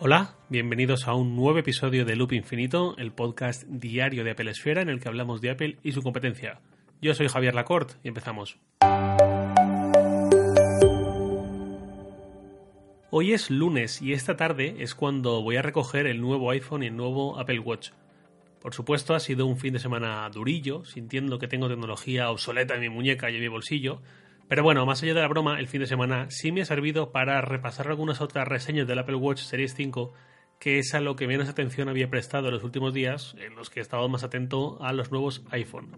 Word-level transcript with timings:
Hola, 0.00 0.34
bienvenidos 0.48 1.06
a 1.06 1.14
un 1.14 1.36
nuevo 1.36 1.56
episodio 1.56 2.04
de 2.04 2.16
Loop 2.16 2.32
Infinito, 2.32 2.96
el 2.98 3.12
podcast 3.12 3.62
diario 3.68 4.24
de 4.24 4.32
Apple 4.32 4.50
Esfera 4.50 4.82
en 4.82 4.88
el 4.88 4.98
que 4.98 5.06
hablamos 5.06 5.40
de 5.40 5.50
Apple 5.50 5.78
y 5.84 5.92
su 5.92 6.02
competencia. 6.02 6.60
Yo 7.00 7.14
soy 7.14 7.28
Javier 7.28 7.54
Lacorte 7.54 7.94
y 8.02 8.08
empezamos. 8.08 8.58
Hoy 13.10 13.32
es 13.32 13.50
lunes 13.52 14.02
y 14.02 14.12
esta 14.12 14.36
tarde 14.36 14.74
es 14.80 14.96
cuando 14.96 15.40
voy 15.42 15.56
a 15.56 15.62
recoger 15.62 16.08
el 16.08 16.20
nuevo 16.20 16.50
iPhone 16.50 16.82
y 16.82 16.86
el 16.86 16.96
nuevo 16.96 17.38
Apple 17.38 17.60
Watch. 17.60 17.90
Por 18.60 18.74
supuesto 18.74 19.14
ha 19.14 19.20
sido 19.20 19.46
un 19.46 19.58
fin 19.58 19.74
de 19.74 19.78
semana 19.78 20.28
durillo, 20.28 20.84
sintiendo 20.84 21.38
que 21.38 21.46
tengo 21.46 21.68
tecnología 21.68 22.30
obsoleta 22.30 22.74
en 22.74 22.80
mi 22.80 22.88
muñeca 22.88 23.30
y 23.30 23.36
en 23.36 23.42
mi 23.42 23.48
bolsillo, 23.48 24.02
pero 24.48 24.62
bueno, 24.62 24.84
más 24.84 25.02
allá 25.02 25.14
de 25.14 25.20
la 25.20 25.28
broma, 25.28 25.58
el 25.58 25.68
fin 25.68 25.80
de 25.80 25.86
semana 25.86 26.26
sí 26.28 26.52
me 26.52 26.62
ha 26.62 26.66
servido 26.66 27.12
para 27.12 27.40
repasar 27.40 27.88
algunas 27.88 28.20
otras 28.20 28.46
reseñas 28.46 28.86
del 28.86 28.98
Apple 28.98 29.16
Watch 29.16 29.40
Series 29.40 29.74
5, 29.74 30.12
que 30.58 30.78
es 30.78 30.94
a 30.94 31.00
lo 31.00 31.16
que 31.16 31.26
menos 31.26 31.48
atención 31.48 31.88
había 31.88 32.10
prestado 32.10 32.48
en 32.48 32.54
los 32.54 32.64
últimos 32.64 32.92
días, 32.92 33.34
en 33.38 33.54
los 33.54 33.70
que 33.70 33.80
he 33.80 33.82
estado 33.82 34.08
más 34.08 34.22
atento 34.22 34.78
a 34.82 34.92
los 34.92 35.10
nuevos 35.10 35.44
iPhone. 35.50 35.90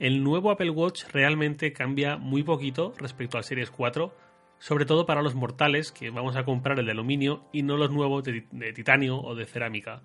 El 0.00 0.24
nuevo 0.24 0.50
Apple 0.50 0.70
Watch 0.70 1.04
realmente 1.12 1.72
cambia 1.72 2.16
muy 2.16 2.42
poquito 2.42 2.94
respecto 2.98 3.36
al 3.36 3.44
Series 3.44 3.70
4, 3.70 4.16
sobre 4.58 4.84
todo 4.84 5.06
para 5.06 5.22
los 5.22 5.34
mortales 5.34 5.92
que 5.92 6.10
vamos 6.10 6.36
a 6.36 6.44
comprar 6.44 6.78
el 6.78 6.86
de 6.86 6.92
aluminio 6.92 7.44
y 7.52 7.62
no 7.62 7.76
los 7.76 7.90
nuevos 7.90 8.24
de, 8.24 8.46
de 8.50 8.72
titanio 8.72 9.20
o 9.20 9.34
de 9.34 9.46
cerámica. 9.46 10.02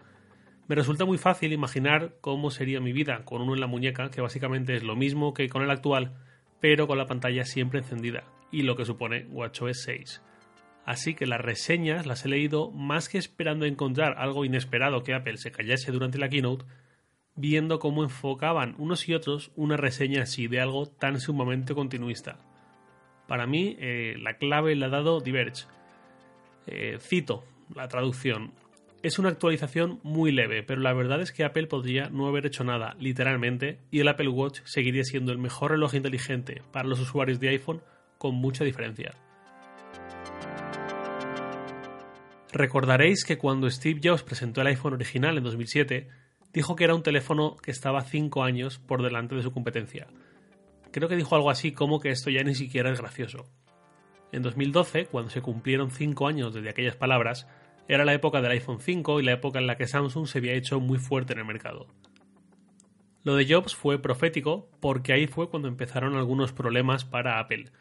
Me 0.68 0.76
resulta 0.76 1.06
muy 1.06 1.20
fácil 1.20 1.54
imaginar 1.54 2.16
cómo 2.22 2.50
sería 2.50 2.80
mi 2.80 2.92
vida 2.92 3.24
con 3.24 3.42
uno 3.42 3.54
en 3.54 3.60
la 3.60 3.68
muñeca, 3.68 4.10
que 4.10 4.22
básicamente 4.22 4.76
es 4.76 4.84
lo 4.84 4.96
mismo 4.96 5.34
que 5.34 5.48
con 5.48 5.62
el 5.62 5.70
actual, 5.70 6.16
pero 6.60 6.88
con 6.88 6.98
la 6.98 7.06
pantalla 7.06 7.46
siempre 7.46 7.80
encendida, 7.80 8.24
y 8.52 8.64
lo 8.64 8.76
que 8.76 8.86
supone 8.86 9.28
WatchOS 9.30 9.84
6. 9.84 10.24
Así 10.84 11.14
que 11.14 11.28
las 11.28 11.42
reseñas 11.42 12.08
las 12.08 12.26
he 12.26 12.30
leído 12.30 12.72
más 12.72 13.10
que 13.10 13.20
esperando 13.20 13.66
encontrar 13.66 14.16
algo 14.18 14.44
inesperado 14.44 15.04
que 15.04 15.14
Apple 15.14 15.38
se 15.38 15.52
callase 15.52 15.92
durante 15.92 16.18
la 16.18 16.30
keynote, 16.30 16.66
viendo 17.36 17.78
cómo 17.78 18.04
enfocaban 18.04 18.74
unos 18.80 19.08
y 19.08 19.14
otros 19.14 19.52
una 19.56 19.78
reseña 19.78 20.24
así 20.24 20.48
de 20.48 20.62
algo 20.62 20.88
tan 20.88 21.20
sumamente 21.20 21.76
continuista. 21.76 22.40
Para 23.28 23.46
mí, 23.46 23.76
eh, 23.80 24.16
la 24.20 24.38
clave 24.38 24.76
la 24.76 24.88
ha 24.88 24.90
dado 24.90 25.20
Diverge. 25.20 25.66
Eh, 26.68 26.98
cito 27.00 27.44
la 27.74 27.88
traducción. 27.88 28.54
Es 29.06 29.20
una 29.20 29.30
actualización 29.30 30.00
muy 30.02 30.32
leve, 30.32 30.64
pero 30.64 30.82
la 30.82 30.92
verdad 30.92 31.22
es 31.22 31.32
que 31.32 31.44
Apple 31.44 31.68
podría 31.68 32.10
no 32.10 32.26
haber 32.26 32.48
hecho 32.48 32.64
nada, 32.64 32.96
literalmente, 33.00 33.78
y 33.92 34.00
el 34.00 34.08
Apple 34.08 34.30
Watch 34.30 34.62
seguiría 34.64 35.04
siendo 35.04 35.32
el 35.32 35.38
mejor 35.38 35.70
reloj 35.70 35.94
inteligente 35.94 36.64
para 36.72 36.88
los 36.88 37.00
usuarios 37.00 37.40
de 37.40 37.50
iPhone 37.50 37.84
con 38.18 38.34
mucha 38.34 38.64
diferencia. 38.64 39.14
Recordaréis 42.52 43.26
que 43.26 43.38
cuando 43.38 43.70
Steve 43.70 44.02
Jobs 44.04 44.24
presentó 44.24 44.62
el 44.62 44.68
iPhone 44.70 44.94
original 44.94 45.38
en 45.38 45.44
2007, 45.44 46.08
dijo 46.52 46.76
que 46.76 46.86
era 46.86 46.96
un 46.96 47.04
teléfono 47.04 47.58
que 47.58 47.70
estaba 47.70 48.02
5 48.02 48.42
años 48.42 48.80
por 48.80 49.04
delante 49.04 49.36
de 49.36 49.44
su 49.44 49.52
competencia. 49.52 50.08
Creo 50.92 51.08
que 51.08 51.16
dijo 51.16 51.36
algo 51.36 51.52
así 51.52 51.74
como 51.74 52.00
que 52.00 52.10
esto 52.10 52.32
ya 52.32 52.42
ni 52.42 52.56
siquiera 52.56 52.92
es 52.92 53.00
gracioso. 53.00 53.46
En 54.32 54.42
2012, 54.42 55.06
cuando 55.06 55.30
se 55.30 55.44
cumplieron 55.44 55.92
5 55.92 56.28
años 56.28 56.56
desde 56.56 56.72
aquellas 56.72 56.96
palabras, 56.96 57.48
era 57.88 58.06
la 58.06 58.14
época 58.14 58.42
del 58.42 58.52
iPhone 58.52 58.80
5 58.80 59.20
y 59.20 59.24
la 59.24 59.34
época 59.34 59.60
en 59.60 59.68
la 59.68 59.78
que 59.78 59.88
Samsung 59.88 60.28
se 60.28 60.40
había 60.40 60.54
hecho 60.54 60.80
muy 60.80 60.98
fuerte 60.98 61.34
en 61.34 61.40
el 61.40 61.46
mercado. 61.46 61.88
Lo 63.24 63.36
de 63.36 63.52
Jobs 63.52 63.76
fue 63.76 64.00
profético 64.00 64.70
porque 64.80 65.14
ahí 65.14 65.28
fue 65.28 65.50
cuando 65.50 65.68
empezaron 65.68 66.16
algunos 66.16 66.52
problemas 66.52 67.06
para 67.06 67.40
Apple. 67.40 67.72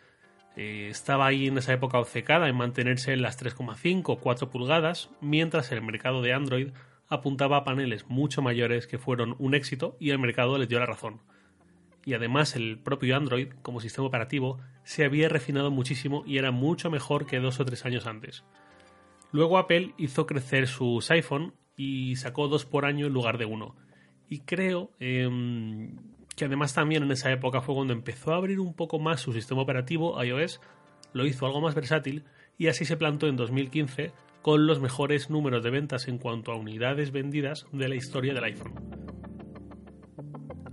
Eh, 0.56 0.88
estaba 0.90 1.26
ahí 1.26 1.48
en 1.48 1.58
esa 1.58 1.72
época 1.72 1.98
obcecada 1.98 2.48
en 2.48 2.56
mantenerse 2.56 3.12
en 3.12 3.22
las 3.22 3.42
3,5 3.42 4.04
o 4.06 4.16
4 4.18 4.50
pulgadas, 4.50 5.10
mientras 5.20 5.72
el 5.72 5.82
mercado 5.82 6.22
de 6.22 6.32
Android 6.32 6.68
apuntaba 7.08 7.58
a 7.58 7.64
paneles 7.64 8.06
mucho 8.08 8.40
mayores 8.40 8.86
que 8.86 8.98
fueron 8.98 9.36
un 9.38 9.54
éxito 9.54 9.96
y 10.00 10.10
el 10.10 10.18
mercado 10.18 10.56
les 10.58 10.68
dio 10.68 10.78
la 10.78 10.86
razón. 10.86 11.20
Y 12.04 12.14
además 12.14 12.56
el 12.56 12.78
propio 12.78 13.16
Android, 13.16 13.48
como 13.62 13.80
sistema 13.80 14.06
operativo, 14.06 14.60
se 14.84 15.04
había 15.04 15.28
refinado 15.28 15.70
muchísimo 15.70 16.22
y 16.26 16.38
era 16.38 16.50
mucho 16.50 16.90
mejor 16.90 17.26
que 17.26 17.40
dos 17.40 17.60
o 17.60 17.64
tres 17.64 17.84
años 17.84 18.06
antes. 18.06 18.44
Luego 19.34 19.58
Apple 19.58 19.94
hizo 19.98 20.26
crecer 20.26 20.68
sus 20.68 21.10
iPhone 21.10 21.54
y 21.76 22.14
sacó 22.14 22.46
dos 22.46 22.64
por 22.64 22.84
año 22.84 23.08
en 23.08 23.12
lugar 23.12 23.36
de 23.36 23.46
uno. 23.46 23.74
Y 24.28 24.42
creo 24.42 24.92
em, 25.00 25.96
que 26.36 26.44
además 26.44 26.72
también 26.72 27.02
en 27.02 27.10
esa 27.10 27.32
época 27.32 27.60
fue 27.60 27.74
cuando 27.74 27.92
empezó 27.92 28.32
a 28.32 28.36
abrir 28.36 28.60
un 28.60 28.74
poco 28.74 29.00
más 29.00 29.20
su 29.20 29.32
sistema 29.32 29.62
operativo 29.62 30.22
iOS, 30.22 30.60
lo 31.12 31.26
hizo 31.26 31.46
algo 31.46 31.60
más 31.60 31.74
versátil 31.74 32.22
y 32.58 32.68
así 32.68 32.84
se 32.84 32.96
plantó 32.96 33.26
en 33.26 33.34
2015 33.34 34.12
con 34.40 34.68
los 34.68 34.80
mejores 34.80 35.30
números 35.30 35.64
de 35.64 35.70
ventas 35.70 36.06
en 36.06 36.18
cuanto 36.18 36.52
a 36.52 36.56
unidades 36.56 37.10
vendidas 37.10 37.66
de 37.72 37.88
la 37.88 37.96
historia 37.96 38.34
del 38.34 38.44
iPhone. 38.44 38.74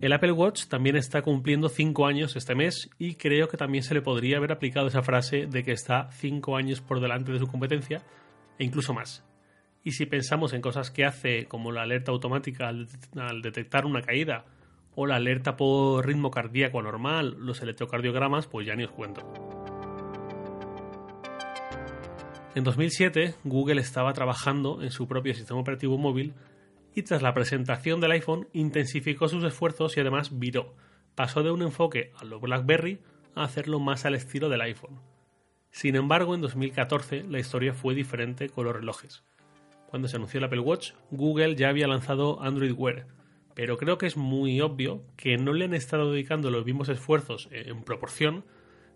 El 0.01 0.13
Apple 0.13 0.33
Watch 0.33 0.67
también 0.67 0.97
está 0.97 1.23
cumpliendo 1.23 1.67
5 1.67 2.05
años 2.05 2.35
este 2.35 2.53
mes 2.53 2.91
y 3.00 3.16
creo 3.16 3.47
que 3.47 3.57
también 3.57 3.83
se 3.83 3.95
le 3.95 4.03
podría 4.03 4.38
haber 4.38 4.51
aplicado 4.51 4.85
esa 4.85 5.01
frase 5.01 5.47
de 5.47 5.63
que 5.63 5.71
está 5.71 6.11
5 6.11 6.55
años 6.55 6.79
por 6.79 7.00
delante 7.00 7.31
de 7.31 7.39
su 7.39 7.47
competencia 7.47 8.03
e 8.57 8.63
incluso 8.63 8.94
más. 8.94 9.25
Y 9.84 9.91
si 9.91 10.06
pensamos 10.06 10.53
en 10.53 10.62
cosas 10.62 10.91
que 10.91 11.06
hace 11.06 11.45
como 11.47 11.72
la 11.72 11.81
alerta 11.81 12.12
automática 12.12 12.67
al, 12.67 12.88
detectar 13.41 13.85
una 13.85 14.01
caída 14.01 14.45
o 14.94 15.07
la 15.07 15.16
alerta 15.16 15.57
por 15.57 16.06
ritmo 16.06 16.29
cardíaco 16.29 16.79
anormal, 16.79 17.35
los 17.39 17.62
electrocardiogramas, 17.62 18.47
pues 18.47 18.67
ya 18.67 18.75
ni 18.75 18.84
os 18.84 18.91
cuento. 18.91 19.22
En 22.53 22.63
2007, 22.63 23.35
Google 23.44 23.81
estaba 23.81 24.13
trabajando 24.13 24.83
en 24.83 24.91
su 24.91 25.07
propio 25.07 25.33
sistema 25.33 25.62
operativo 25.62 25.97
móvil 25.97 26.33
y 26.94 27.03
tras 27.03 27.22
la 27.22 27.33
presentación 27.33 28.01
del 28.01 28.12
iPhone 28.12 28.47
intensificó 28.53 29.29
sus 29.29 29.44
esfuerzos 29.45 29.95
y 29.95 30.01
además 30.01 30.38
viró. 30.38 30.75
Pasó 31.16 31.44
de 31.44 31.51
un 31.51 31.62
enfoque 31.62 32.12
a 32.18 32.25
lo 32.25 32.39
BlackBerry 32.39 33.00
a 33.35 33.44
hacerlo 33.44 33.79
más 33.79 34.06
al 34.06 34.16
estilo 34.16 34.50
del 34.50 34.62
iPhone. 34.62 35.10
Sin 35.71 35.95
embargo, 35.95 36.35
en 36.35 36.41
2014 36.41 37.23
la 37.23 37.39
historia 37.39 37.73
fue 37.73 37.95
diferente 37.95 38.49
con 38.49 38.65
los 38.65 38.75
relojes. 38.75 39.23
Cuando 39.87 40.07
se 40.07 40.17
anunció 40.17 40.37
el 40.37 40.43
Apple 40.43 40.59
Watch, 40.59 40.91
Google 41.09 41.55
ya 41.55 41.69
había 41.69 41.87
lanzado 41.87 42.41
Android 42.41 42.73
Wear, 42.73 43.07
pero 43.55 43.77
creo 43.77 43.97
que 43.97 44.05
es 44.05 44.17
muy 44.17 44.61
obvio 44.61 45.03
que 45.17 45.37
no 45.37 45.53
le 45.53 45.65
han 45.65 45.73
estado 45.73 46.11
dedicando 46.11 46.51
los 46.51 46.65
mismos 46.65 46.89
esfuerzos 46.89 47.49
en 47.51 47.83
proporción 47.83 48.45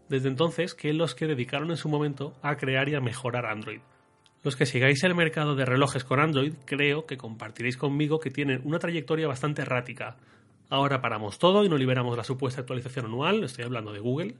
desde 0.09 0.27
entonces 0.27 0.75
que 0.75 0.93
los 0.93 1.15
que 1.15 1.27
dedicaron 1.27 1.71
en 1.71 1.77
su 1.77 1.89
momento 1.89 2.33
a 2.41 2.55
crear 2.57 2.87
y 2.89 2.95
a 2.95 3.01
mejorar 3.01 3.45
Android. 3.45 3.79
Los 4.43 4.55
que 4.55 4.65
sigáis 4.65 5.03
el 5.03 5.15
mercado 5.15 5.55
de 5.55 5.65
relojes 5.65 6.03
con 6.03 6.19
Android, 6.19 6.53
creo 6.65 7.05
que 7.07 7.17
compartiréis 7.17 7.77
conmigo 7.77 8.19
que 8.19 8.29
tienen 8.29 8.61
una 8.63 8.79
trayectoria 8.79 9.27
bastante 9.27 9.63
errática. 9.63 10.17
Ahora 10.69 11.01
paramos 11.01 11.39
todo 11.39 11.63
y 11.63 11.69
no 11.69 11.77
liberamos 11.77 12.15
la 12.15 12.23
supuesta 12.23 12.61
actualización 12.61 13.07
anual, 13.07 13.43
estoy 13.43 13.65
hablando 13.65 13.91
de 13.91 13.99
Google, 13.99 14.35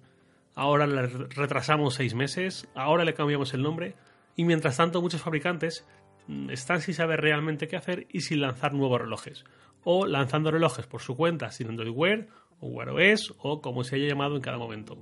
ahora 0.56 0.88
le 0.88 1.08
retrasamos 1.08 1.94
seis 1.94 2.16
meses, 2.16 2.68
ahora 2.74 3.04
le 3.04 3.14
cambiamos 3.14 3.54
el 3.54 3.62
nombre, 3.62 3.96
y 4.36 4.46
mientras 4.46 4.78
tanto 4.78 5.02
muchos 5.02 5.22
fabricantes 5.22 5.86
mm, 6.28 6.50
están 6.50 6.82
sin 6.82 6.94
saber 6.94 7.22
realmente 7.22 7.68
qué 7.68 7.76
hacer 7.76 8.08
y 8.10 8.22
sin 8.22 8.42
lanzar 8.42 8.74
nuevos 8.74 9.02
relojes, 9.02 9.44
o 9.84 10.08
lanzando 10.08 10.52
relojes 10.52 10.88
por 10.88 11.02
su 11.02 11.16
cuenta 11.16 11.52
sin 11.52 11.70
Android 11.70 11.92
Wear 11.92 12.28
o 12.60 12.68
Wear 12.68 12.90
OS 12.90 13.34
o 13.38 13.62
como 13.62 13.84
se 13.84 13.98
haya 13.98 14.08
llamado 14.08 14.36
en 14.36 14.42
cada 14.42 14.58
momento. 14.58 14.98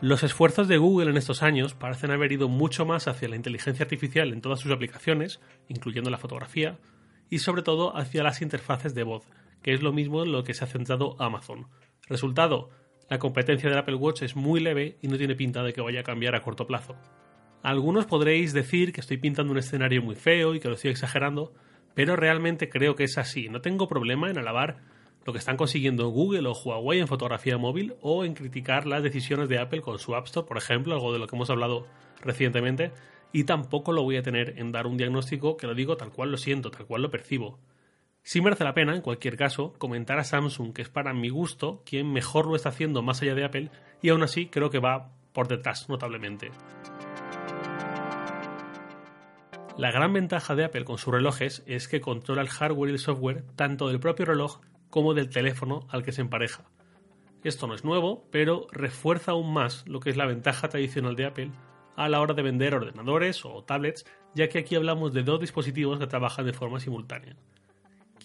Los 0.00 0.22
esfuerzos 0.22 0.68
de 0.68 0.78
Google 0.78 1.10
en 1.10 1.16
estos 1.16 1.42
años 1.42 1.74
parecen 1.74 2.12
haber 2.12 2.30
ido 2.30 2.48
mucho 2.48 2.86
más 2.86 3.08
hacia 3.08 3.28
la 3.28 3.34
inteligencia 3.34 3.82
artificial 3.82 4.32
en 4.32 4.40
todas 4.40 4.60
sus 4.60 4.70
aplicaciones, 4.70 5.40
incluyendo 5.66 6.08
la 6.08 6.18
fotografía, 6.18 6.78
y 7.30 7.40
sobre 7.40 7.62
todo 7.62 7.96
hacia 7.96 8.22
las 8.22 8.40
interfaces 8.40 8.94
de 8.94 9.02
voz, 9.02 9.24
que 9.60 9.74
es 9.74 9.82
lo 9.82 9.92
mismo 9.92 10.22
en 10.22 10.30
lo 10.30 10.44
que 10.44 10.54
se 10.54 10.62
ha 10.62 10.68
centrado 10.68 11.20
Amazon, 11.20 11.66
Resultado, 12.08 12.70
la 13.10 13.18
competencia 13.18 13.68
del 13.68 13.78
Apple 13.78 13.94
Watch 13.94 14.22
es 14.22 14.36
muy 14.36 14.60
leve 14.60 14.96
y 15.02 15.08
no 15.08 15.18
tiene 15.18 15.34
pinta 15.34 15.62
de 15.62 15.72
que 15.72 15.80
vaya 15.80 16.00
a 16.00 16.04
cambiar 16.04 16.34
a 16.34 16.42
corto 16.42 16.66
plazo. 16.66 16.96
Algunos 17.62 18.06
podréis 18.06 18.52
decir 18.52 18.92
que 18.92 19.00
estoy 19.00 19.18
pintando 19.18 19.52
un 19.52 19.58
escenario 19.58 20.02
muy 20.02 20.14
feo 20.14 20.54
y 20.54 20.60
que 20.60 20.68
lo 20.68 20.74
estoy 20.74 20.90
exagerando, 20.90 21.52
pero 21.94 22.16
realmente 22.16 22.68
creo 22.68 22.94
que 22.94 23.04
es 23.04 23.18
así. 23.18 23.48
No 23.48 23.60
tengo 23.60 23.88
problema 23.88 24.30
en 24.30 24.38
alabar 24.38 24.78
lo 25.26 25.32
que 25.32 25.38
están 25.38 25.56
consiguiendo 25.56 26.08
Google 26.08 26.48
o 26.48 26.52
Huawei 26.52 27.00
en 27.00 27.08
fotografía 27.08 27.58
móvil 27.58 27.94
o 28.00 28.24
en 28.24 28.34
criticar 28.34 28.86
las 28.86 29.02
decisiones 29.02 29.48
de 29.48 29.58
Apple 29.58 29.82
con 29.82 29.98
su 29.98 30.14
App 30.14 30.26
Store, 30.26 30.46
por 30.46 30.56
ejemplo, 30.56 30.94
algo 30.94 31.12
de 31.12 31.18
lo 31.18 31.26
que 31.26 31.36
hemos 31.36 31.50
hablado 31.50 31.86
recientemente, 32.22 32.92
y 33.32 33.44
tampoco 33.44 33.92
lo 33.92 34.02
voy 34.02 34.16
a 34.16 34.22
tener 34.22 34.54
en 34.58 34.72
dar 34.72 34.86
un 34.86 34.96
diagnóstico 34.96 35.56
que 35.56 35.66
lo 35.66 35.74
digo 35.74 35.96
tal 35.96 36.10
cual 36.10 36.30
lo 36.30 36.38
siento, 36.38 36.70
tal 36.70 36.86
cual 36.86 37.02
lo 37.02 37.10
percibo. 37.10 37.58
Sí 38.28 38.42
merece 38.42 38.62
la 38.62 38.74
pena, 38.74 38.94
en 38.94 39.00
cualquier 39.00 39.38
caso, 39.38 39.72
comentar 39.78 40.18
a 40.18 40.22
Samsung, 40.22 40.74
que 40.74 40.82
es 40.82 40.90
para 40.90 41.14
mi 41.14 41.30
gusto 41.30 41.82
quien 41.86 42.12
mejor 42.12 42.46
lo 42.46 42.56
está 42.56 42.68
haciendo 42.68 43.00
más 43.00 43.22
allá 43.22 43.34
de 43.34 43.42
Apple, 43.42 43.70
y 44.02 44.10
aún 44.10 44.22
así 44.22 44.48
creo 44.48 44.68
que 44.68 44.80
va 44.80 45.12
por 45.32 45.48
detrás 45.48 45.88
notablemente. 45.88 46.50
La 49.78 49.90
gran 49.90 50.12
ventaja 50.12 50.54
de 50.54 50.66
Apple 50.66 50.84
con 50.84 50.98
sus 50.98 51.14
relojes 51.14 51.62
es 51.66 51.88
que 51.88 52.02
controla 52.02 52.42
el 52.42 52.50
hardware 52.50 52.90
y 52.90 52.92
el 52.92 52.98
software 52.98 53.44
tanto 53.56 53.88
del 53.88 53.98
propio 53.98 54.26
reloj 54.26 54.60
como 54.90 55.14
del 55.14 55.30
teléfono 55.30 55.86
al 55.88 56.02
que 56.02 56.12
se 56.12 56.20
empareja. 56.20 56.64
Esto 57.42 57.66
no 57.66 57.74
es 57.74 57.82
nuevo, 57.82 58.28
pero 58.30 58.66
refuerza 58.70 59.30
aún 59.30 59.54
más 59.54 59.88
lo 59.88 60.00
que 60.00 60.10
es 60.10 60.18
la 60.18 60.26
ventaja 60.26 60.68
tradicional 60.68 61.16
de 61.16 61.24
Apple 61.24 61.52
a 61.96 62.10
la 62.10 62.20
hora 62.20 62.34
de 62.34 62.42
vender 62.42 62.74
ordenadores 62.74 63.46
o 63.46 63.64
tablets, 63.64 64.04
ya 64.34 64.50
que 64.50 64.58
aquí 64.58 64.74
hablamos 64.74 65.14
de 65.14 65.22
dos 65.22 65.40
dispositivos 65.40 65.98
que 65.98 66.06
trabajan 66.06 66.44
de 66.44 66.52
forma 66.52 66.78
simultánea. 66.78 67.34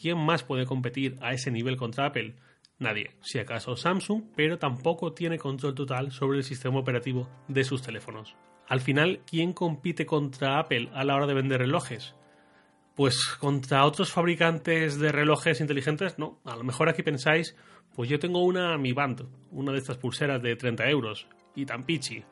¿Quién 0.04 0.18
más 0.18 0.44
puede 0.44 0.66
competir 0.66 1.16
a 1.22 1.32
ese 1.32 1.50
nivel 1.50 1.78
contra 1.78 2.08
Apple? 2.08 2.36
Nadie, 2.78 3.12
si 3.22 3.40
acaso 3.40 3.78
Samsung, 3.78 4.24
pero 4.36 4.60
tampoco 4.60 5.14
tiene 5.14 5.38
control 5.38 5.76
total 5.76 6.12
sobre 6.12 6.40
el 6.40 6.44
sistema 6.44 6.78
operativo 6.78 7.30
de 7.48 7.64
sus 7.64 7.82
teléfonos. 7.82 8.36
Al 8.68 8.82
final, 8.82 9.22
¿quién 9.26 9.54
compite 9.54 10.06
contra 10.06 10.60
Apple 10.60 10.90
a 10.94 11.06
la 11.06 11.16
hora 11.16 11.26
de 11.26 11.36
vender 11.36 11.62
relojes? 11.62 12.16
Pues 12.96 13.18
contra 13.40 13.86
otros 13.86 14.12
fabricantes 14.12 15.00
de 15.00 15.10
relojes 15.14 15.62
inteligentes, 15.62 16.20
no. 16.20 16.38
A 16.44 16.58
lo 16.58 16.66
mejor 16.66 16.90
aquí 16.90 17.02
pensáis, 17.02 17.56
pues 17.96 18.10
yo 18.10 18.20
tengo 18.20 18.44
una 18.44 18.78
Mi 18.78 18.92
Band, 18.92 19.26
una 19.52 19.72
de 19.72 19.78
estas 19.78 20.00
pulseras 20.00 20.44
de 20.44 20.58
30 20.58 20.90
euros, 20.90 21.30
y 21.56 21.66
tan 21.66 21.86
pichi. 21.86 22.26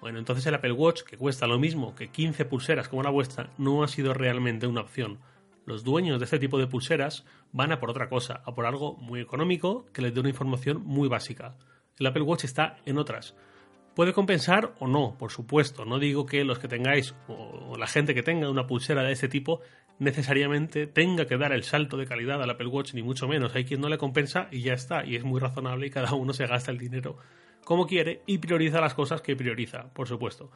Bueno, 0.00 0.18
entonces 0.18 0.44
el 0.46 0.56
Apple 0.56 0.72
Watch, 0.72 1.02
que 1.02 1.16
cuesta 1.16 1.46
lo 1.46 1.60
mismo 1.60 1.94
que 1.94 2.08
15 2.08 2.46
pulseras 2.46 2.88
como 2.88 3.04
la 3.04 3.10
vuestra, 3.10 3.52
no 3.58 3.84
ha 3.84 3.86
sido 3.86 4.12
realmente 4.12 4.66
una 4.66 4.80
opción. 4.80 5.20
Los 5.66 5.84
dueños 5.84 6.18
de 6.18 6.24
este 6.24 6.38
tipo 6.38 6.58
de 6.58 6.66
pulseras 6.66 7.24
van 7.52 7.72
a 7.72 7.78
por 7.78 7.90
otra 7.90 8.08
cosa, 8.08 8.40
a 8.44 8.54
por 8.54 8.64
algo 8.64 8.94
muy 8.94 9.20
económico 9.20 9.84
que 9.92 10.00
les 10.00 10.14
dé 10.14 10.20
una 10.20 10.30
información 10.30 10.82
muy 10.84 11.08
básica. 11.08 11.58
El 11.98 12.06
Apple 12.06 12.22
Watch 12.22 12.44
está 12.44 12.78
en 12.86 12.96
otras. 12.96 13.36
Puede 13.94 14.12
compensar 14.12 14.74
o 14.78 14.86
no, 14.86 15.16
por 15.18 15.30
supuesto. 15.30 15.84
No 15.84 15.98
digo 15.98 16.24
que 16.24 16.44
los 16.44 16.58
que 16.58 16.68
tengáis 16.68 17.14
o 17.28 17.76
la 17.76 17.86
gente 17.86 18.14
que 18.14 18.22
tenga 18.22 18.48
una 18.48 18.66
pulsera 18.66 19.02
de 19.02 19.12
ese 19.12 19.28
tipo 19.28 19.60
necesariamente 19.98 20.86
tenga 20.86 21.26
que 21.26 21.36
dar 21.36 21.52
el 21.52 21.64
salto 21.64 21.96
de 21.96 22.06
calidad 22.06 22.42
al 22.42 22.50
Apple 22.50 22.68
Watch, 22.68 22.94
ni 22.94 23.02
mucho 23.02 23.26
menos. 23.26 23.54
Hay 23.54 23.64
quien 23.64 23.80
no 23.80 23.88
le 23.88 23.98
compensa 23.98 24.48
y 24.50 24.62
ya 24.62 24.72
está. 24.72 25.04
Y 25.04 25.16
es 25.16 25.24
muy 25.24 25.40
razonable 25.40 25.86
y 25.86 25.90
cada 25.90 26.14
uno 26.14 26.32
se 26.32 26.46
gasta 26.46 26.70
el 26.70 26.78
dinero 26.78 27.18
como 27.66 27.88
quiere 27.88 28.22
y 28.26 28.38
prioriza 28.38 28.80
las 28.80 28.94
cosas 28.94 29.20
que 29.20 29.34
prioriza, 29.34 29.92
por 29.92 30.06
supuesto. 30.06 30.50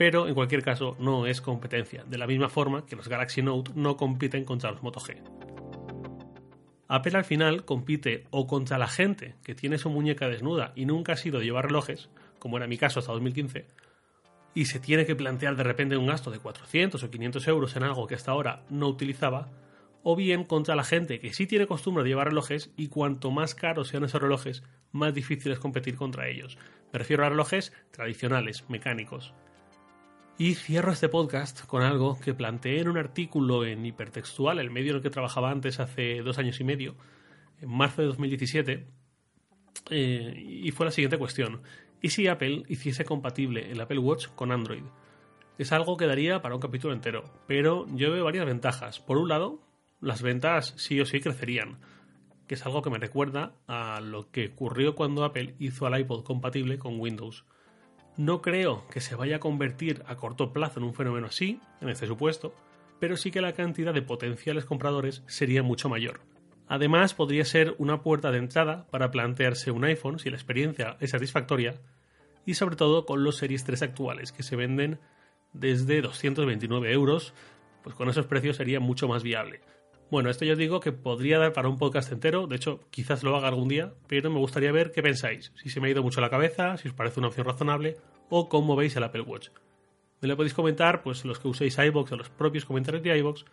Pero 0.00 0.28
en 0.28 0.32
cualquier 0.34 0.62
caso 0.62 0.96
no 0.98 1.26
es 1.26 1.42
competencia, 1.42 2.04
de 2.04 2.16
la 2.16 2.26
misma 2.26 2.48
forma 2.48 2.86
que 2.86 2.96
los 2.96 3.06
Galaxy 3.06 3.42
Note 3.42 3.72
no 3.74 3.98
compiten 3.98 4.46
contra 4.46 4.70
los 4.70 4.82
Moto 4.82 4.98
G. 4.98 5.18
Apple 6.88 7.18
al 7.18 7.24
final 7.24 7.66
compite 7.66 8.24
o 8.30 8.46
contra 8.46 8.78
la 8.78 8.88
gente 8.88 9.34
que 9.44 9.54
tiene 9.54 9.76
su 9.76 9.90
muñeca 9.90 10.26
desnuda 10.26 10.72
y 10.74 10.86
nunca 10.86 11.12
ha 11.12 11.16
sido 11.16 11.42
llevar 11.42 11.66
relojes, 11.66 12.08
como 12.38 12.56
era 12.56 12.66
mi 12.66 12.78
caso 12.78 13.00
hasta 13.00 13.12
2015, 13.12 13.66
y 14.54 14.64
se 14.64 14.80
tiene 14.80 15.04
que 15.04 15.16
plantear 15.16 15.54
de 15.54 15.64
repente 15.64 15.98
un 15.98 16.06
gasto 16.06 16.30
de 16.30 16.38
400 16.38 17.04
o 17.04 17.10
500 17.10 17.46
euros 17.48 17.76
en 17.76 17.82
algo 17.82 18.06
que 18.06 18.14
hasta 18.14 18.30
ahora 18.30 18.64
no 18.70 18.88
utilizaba, 18.88 19.50
o 20.02 20.16
bien 20.16 20.44
contra 20.44 20.76
la 20.76 20.84
gente 20.84 21.20
que 21.20 21.34
sí 21.34 21.46
tiene 21.46 21.66
costumbre 21.66 22.04
de 22.04 22.08
llevar 22.08 22.28
relojes 22.28 22.72
y 22.74 22.88
cuanto 22.88 23.30
más 23.30 23.54
caros 23.54 23.88
sean 23.88 24.04
esos 24.04 24.22
relojes, 24.22 24.62
más 24.92 25.12
difícil 25.12 25.52
es 25.52 25.58
competir 25.58 25.96
contra 25.96 26.26
ellos. 26.26 26.56
Me 26.90 26.98
refiero 27.00 27.26
a 27.26 27.28
relojes 27.28 27.74
tradicionales, 27.90 28.64
mecánicos. 28.70 29.34
Y 30.40 30.54
cierro 30.54 30.90
este 30.90 31.10
podcast 31.10 31.66
con 31.66 31.82
algo 31.82 32.18
que 32.18 32.32
planteé 32.32 32.80
en 32.80 32.88
un 32.88 32.96
artículo 32.96 33.66
en 33.66 33.84
Hipertextual, 33.84 34.58
el 34.58 34.70
medio 34.70 34.92
en 34.92 34.96
el 34.96 35.02
que 35.02 35.10
trabajaba 35.10 35.50
antes 35.50 35.80
hace 35.80 36.22
dos 36.22 36.38
años 36.38 36.58
y 36.60 36.64
medio, 36.64 36.96
en 37.60 37.68
marzo 37.68 38.00
de 38.00 38.08
2017, 38.08 38.86
eh, 39.90 40.34
y 40.34 40.70
fue 40.70 40.86
la 40.86 40.92
siguiente 40.92 41.18
cuestión. 41.18 41.60
¿Y 42.00 42.08
si 42.08 42.26
Apple 42.26 42.62
hiciese 42.68 43.04
compatible 43.04 43.70
el 43.70 43.82
Apple 43.82 43.98
Watch 43.98 44.28
con 44.28 44.50
Android? 44.50 44.84
Es 45.58 45.72
algo 45.72 45.98
que 45.98 46.06
daría 46.06 46.40
para 46.40 46.54
un 46.54 46.62
capítulo 46.62 46.94
entero, 46.94 47.24
pero 47.46 47.84
yo 47.94 48.10
veo 48.10 48.24
varias 48.24 48.46
ventajas. 48.46 48.98
Por 48.98 49.18
un 49.18 49.28
lado, 49.28 49.60
las 50.00 50.22
ventas 50.22 50.72
sí 50.78 50.98
o 51.02 51.04
sí 51.04 51.20
crecerían, 51.20 51.80
que 52.46 52.54
es 52.54 52.64
algo 52.64 52.80
que 52.80 52.88
me 52.88 52.96
recuerda 52.96 53.56
a 53.66 54.00
lo 54.00 54.30
que 54.30 54.52
ocurrió 54.54 54.94
cuando 54.94 55.22
Apple 55.22 55.54
hizo 55.58 55.84
al 55.84 56.00
iPod 56.00 56.24
compatible 56.24 56.78
con 56.78 56.98
Windows. 56.98 57.44
No 58.16 58.42
creo 58.42 58.86
que 58.88 59.00
se 59.00 59.14
vaya 59.14 59.36
a 59.36 59.40
convertir 59.40 60.02
a 60.06 60.16
corto 60.16 60.52
plazo 60.52 60.80
en 60.80 60.84
un 60.84 60.94
fenómeno 60.94 61.28
así, 61.28 61.60
en 61.80 61.88
este 61.88 62.06
supuesto, 62.06 62.54
pero 62.98 63.16
sí 63.16 63.30
que 63.30 63.40
la 63.40 63.52
cantidad 63.52 63.94
de 63.94 64.02
potenciales 64.02 64.64
compradores 64.64 65.22
sería 65.26 65.62
mucho 65.62 65.88
mayor. 65.88 66.20
Además, 66.68 67.14
podría 67.14 67.44
ser 67.44 67.74
una 67.78 68.02
puerta 68.02 68.30
de 68.30 68.38
entrada 68.38 68.86
para 68.90 69.10
plantearse 69.10 69.70
un 69.70 69.84
iPhone 69.84 70.18
si 70.18 70.30
la 70.30 70.36
experiencia 70.36 70.96
es 71.00 71.10
satisfactoria 71.10 71.80
y 72.46 72.54
sobre 72.54 72.76
todo 72.76 73.06
con 73.06 73.24
los 73.24 73.38
Series 73.38 73.64
3 73.64 73.82
actuales 73.82 74.32
que 74.32 74.42
se 74.42 74.56
venden 74.56 75.00
desde 75.52 76.00
229 76.00 76.92
euros, 76.92 77.34
pues 77.82 77.96
con 77.96 78.08
esos 78.08 78.26
precios 78.26 78.56
sería 78.56 78.80
mucho 78.80 79.08
más 79.08 79.22
viable. 79.22 79.60
Bueno, 80.10 80.28
esto 80.28 80.44
yo 80.44 80.56
digo 80.56 80.80
que 80.80 80.90
podría 80.90 81.38
dar 81.38 81.52
para 81.52 81.68
un 81.68 81.78
podcast 81.78 82.10
entero, 82.10 82.48
de 82.48 82.56
hecho 82.56 82.80
quizás 82.90 83.22
lo 83.22 83.36
haga 83.36 83.46
algún 83.46 83.68
día, 83.68 83.92
pero 84.08 84.28
me 84.28 84.40
gustaría 84.40 84.72
ver 84.72 84.90
qué 84.90 85.04
pensáis, 85.04 85.52
si 85.54 85.70
se 85.70 85.80
me 85.80 85.86
ha 85.86 85.90
ido 85.92 86.02
mucho 86.02 86.20
la 86.20 86.30
cabeza, 86.30 86.76
si 86.78 86.88
os 86.88 86.94
parece 86.94 87.20
una 87.20 87.28
opción 87.28 87.46
razonable 87.46 87.96
o 88.28 88.48
cómo 88.48 88.74
veis 88.74 88.96
el 88.96 89.04
Apple 89.04 89.20
Watch. 89.20 89.50
Me 90.20 90.26
lo 90.26 90.36
podéis 90.36 90.52
comentar, 90.52 91.04
pues 91.04 91.24
los 91.24 91.38
que 91.38 91.46
uséis 91.46 91.78
iBox 91.78 92.10
o 92.10 92.16
los 92.16 92.28
propios 92.28 92.64
comentarios 92.64 93.04
de 93.04 93.16
iBox, 93.18 93.44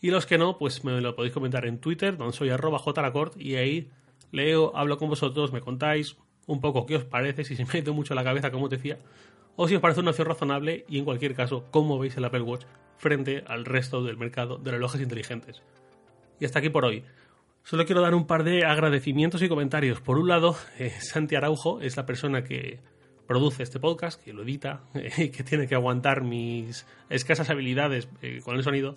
y 0.00 0.10
los 0.10 0.24
que 0.24 0.38
no, 0.38 0.56
pues 0.56 0.82
me 0.82 0.98
lo 1.02 1.14
podéis 1.14 1.34
comentar 1.34 1.66
en 1.66 1.78
Twitter, 1.78 2.16
donde 2.16 2.34
soy 2.34 2.48
arroba 2.48 2.78
jlacort, 2.78 3.38
y 3.38 3.56
ahí 3.56 3.90
leo, 4.32 4.74
hablo 4.74 4.96
con 4.96 5.10
vosotros, 5.10 5.52
me 5.52 5.60
contáis 5.60 6.16
un 6.46 6.62
poco 6.62 6.86
qué 6.86 6.96
os 6.96 7.04
parece, 7.04 7.44
si 7.44 7.54
se 7.54 7.66
me 7.66 7.70
ha 7.74 7.78
ido 7.78 7.92
mucho 7.92 8.14
la 8.14 8.24
cabeza, 8.24 8.50
como 8.50 8.64
os 8.64 8.70
decía, 8.70 8.98
o 9.56 9.68
si 9.68 9.74
os 9.74 9.82
parece 9.82 10.00
una 10.00 10.12
opción 10.12 10.28
razonable, 10.28 10.86
y 10.88 10.98
en 10.98 11.04
cualquier 11.04 11.34
caso, 11.34 11.66
cómo 11.70 11.98
veis 11.98 12.16
el 12.16 12.24
Apple 12.24 12.40
Watch 12.40 12.64
frente 12.96 13.44
al 13.46 13.66
resto 13.66 14.02
del 14.02 14.16
mercado 14.16 14.56
de 14.56 14.70
relojes 14.70 15.02
inteligentes. 15.02 15.62
Y 16.40 16.44
hasta 16.44 16.58
aquí 16.60 16.70
por 16.70 16.84
hoy. 16.84 17.04
Solo 17.68 17.84
quiero 17.84 18.00
dar 18.00 18.14
un 18.14 18.26
par 18.26 18.44
de 18.44 18.64
agradecimientos 18.64 19.42
y 19.42 19.48
comentarios. 19.48 20.00
Por 20.00 20.18
un 20.18 20.28
lado, 20.28 20.56
eh, 20.78 20.90
Santi 21.00 21.36
Araujo 21.36 21.80
es 21.82 21.96
la 21.96 22.06
persona 22.06 22.42
que 22.42 22.80
produce 23.26 23.62
este 23.62 23.78
podcast, 23.78 24.22
que 24.22 24.32
lo 24.32 24.42
edita, 24.42 24.84
eh, 24.94 25.30
que 25.30 25.42
tiene 25.42 25.66
que 25.66 25.74
aguantar 25.74 26.22
mis 26.22 26.86
escasas 27.10 27.50
habilidades 27.50 28.08
eh, 28.22 28.40
con 28.42 28.56
el 28.56 28.62
sonido 28.62 28.96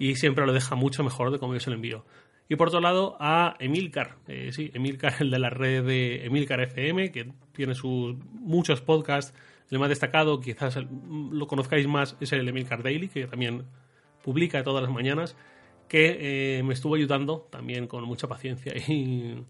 y 0.00 0.16
siempre 0.16 0.44
lo 0.46 0.52
deja 0.52 0.74
mucho 0.74 1.04
mejor 1.04 1.30
de 1.30 1.38
como 1.38 1.54
yo 1.54 1.60
se 1.60 1.70
lo 1.70 1.76
envío. 1.76 2.04
Y 2.48 2.56
por 2.56 2.68
otro 2.68 2.80
lado, 2.80 3.16
a 3.20 3.54
Emilcar, 3.60 4.16
sí, 4.50 4.70
Emilcar, 4.72 5.16
el 5.20 5.30
de 5.30 5.38
la 5.38 5.50
red 5.50 5.84
de 5.84 6.24
Emilcar 6.24 6.60
FM, 6.60 7.12
que 7.12 7.30
tiene 7.52 7.74
sus 7.74 8.16
muchos 8.32 8.80
podcasts. 8.80 9.34
El 9.70 9.78
más 9.78 9.90
destacado, 9.90 10.40
quizás 10.40 10.76
lo 10.76 11.46
conozcáis 11.46 11.86
más, 11.86 12.16
es 12.20 12.32
el 12.32 12.48
Emilcar 12.48 12.82
Daily, 12.82 13.08
que 13.08 13.26
también 13.26 13.64
publica 14.24 14.62
todas 14.62 14.82
las 14.82 14.90
mañanas 14.90 15.36
que 15.88 16.58
eh, 16.58 16.62
me 16.62 16.74
estuvo 16.74 16.94
ayudando 16.94 17.48
también 17.50 17.86
con 17.86 18.04
mucha 18.04 18.28
paciencia 18.28 18.72
y, 18.88 19.44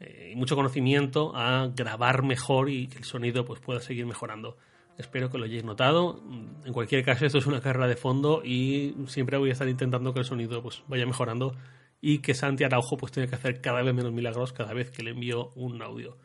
eh, 0.00 0.30
y, 0.32 0.36
mucho 0.36 0.56
conocimiento 0.56 1.32
a 1.34 1.68
grabar 1.74 2.22
mejor 2.22 2.70
y 2.70 2.86
que 2.86 2.98
el 2.98 3.04
sonido 3.04 3.44
pues, 3.44 3.60
pueda 3.60 3.80
seguir 3.80 4.06
mejorando. 4.06 4.56
Espero 4.96 5.30
que 5.30 5.38
lo 5.38 5.44
hayáis 5.44 5.64
notado. 5.64 6.20
En 6.64 6.72
cualquier 6.72 7.04
caso, 7.04 7.24
esto 7.24 7.38
es 7.38 7.46
una 7.46 7.60
carrera 7.60 7.86
de 7.86 7.96
fondo 7.96 8.42
y 8.44 8.96
siempre 9.06 9.38
voy 9.38 9.50
a 9.50 9.52
estar 9.52 9.68
intentando 9.68 10.12
que 10.12 10.20
el 10.20 10.24
sonido 10.24 10.60
pues, 10.62 10.82
vaya 10.88 11.06
mejorando 11.06 11.54
y 12.00 12.18
que 12.18 12.34
Santi 12.34 12.64
Araujo 12.64 12.96
pues, 12.96 13.12
tenga 13.12 13.28
que 13.28 13.36
hacer 13.36 13.60
cada 13.60 13.82
vez 13.82 13.94
menos 13.94 14.12
milagros 14.12 14.52
cada 14.52 14.72
vez 14.72 14.90
que 14.90 15.02
le 15.02 15.10
envío 15.10 15.52
un 15.54 15.82
audio. 15.82 16.16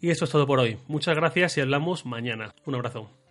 Y 0.00 0.10
esto 0.10 0.26
es 0.26 0.30
todo 0.30 0.46
por 0.46 0.58
hoy. 0.58 0.76
Muchas 0.86 1.16
gracias 1.16 1.56
y 1.56 1.62
hablamos 1.62 2.04
mañana. 2.04 2.54
Un 2.66 2.74
abrazo. 2.74 3.23